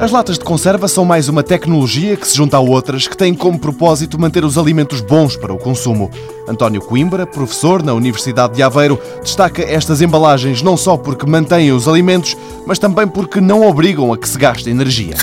[0.00, 3.34] As latas de conserva são mais uma tecnologia que se junta a outras que têm
[3.34, 6.10] como propósito manter os alimentos bons para o consumo.
[6.48, 11.86] António Coimbra, professor na Universidade de Aveiro, destaca estas embalagens não só porque mantêm os
[11.86, 12.34] alimentos,
[12.66, 15.16] mas também porque não obrigam a que se gaste energia.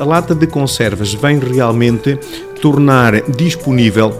[0.00, 2.18] A lata de conservas vem realmente
[2.60, 4.12] tornar disponível,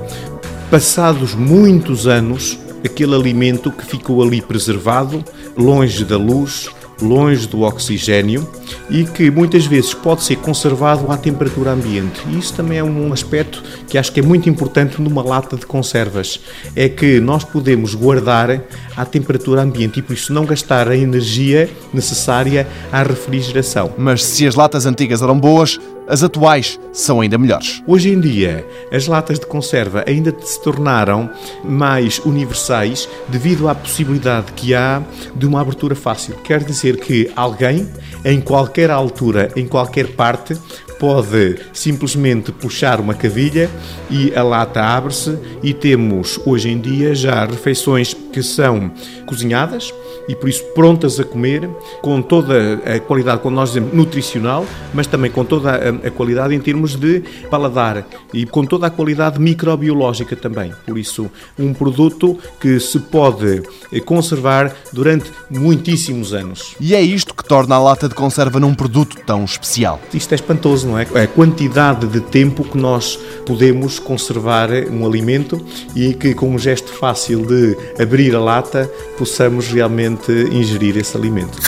[0.70, 5.24] passados muitos anos, aquele alimento que ficou ali preservado,
[5.56, 8.48] longe da luz, longe do oxigênio
[8.88, 12.20] e que muitas vezes pode ser conservado à temperatura ambiente.
[12.28, 15.66] E isso também é um aspecto que acho que é muito importante numa lata de
[15.66, 16.40] conservas,
[16.74, 18.62] é que nós podemos guardar
[18.96, 23.92] à temperatura ambiente e por isso não gastar a energia necessária à refrigeração.
[23.96, 27.82] Mas se as latas antigas eram boas, as atuais são ainda melhores.
[27.86, 31.30] Hoje em dia, as latas de conserva ainda se tornaram
[31.64, 35.02] mais universais devido à possibilidade que há
[35.34, 36.34] de uma abertura fácil.
[36.44, 37.88] Quer dizer que alguém,
[38.24, 40.56] em qualquer altura, em qualquer parte,
[40.98, 43.70] pode simplesmente puxar uma cavilha
[44.10, 48.90] e a lata abre-se e temos hoje em dia já refeições que são
[49.26, 49.92] cozinhadas
[50.28, 51.68] e por isso prontas a comer,
[52.02, 56.54] com toda a qualidade, quando nós dizemos nutricional, mas também com toda a, a qualidade
[56.54, 60.72] em termos de paladar e com toda a qualidade microbiológica também.
[60.86, 63.62] Por isso, um produto que se pode
[64.04, 66.74] conservar durante muitíssimos anos.
[66.80, 70.00] E é isto que torna a lata de conserva num produto tão especial.
[70.12, 71.02] Isto é espantoso, não é?
[71.02, 75.60] A quantidade de tempo que nós podemos conservar um alimento
[75.94, 81.58] e que com um gesto fácil de abrir a lata possamos realmente ingerir esse alimento.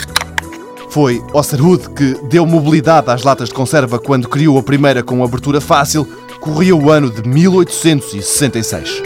[0.89, 5.61] Foi Osserwood que deu mobilidade às latas de conserva quando criou a primeira com abertura
[5.61, 6.07] fácil.
[6.39, 9.03] Corria o ano de 1866.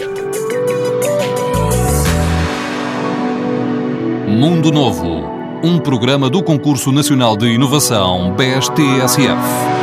[4.27, 5.23] Mundo Novo,
[5.63, 9.82] um programa do Concurso Nacional de Inovação BSTSF.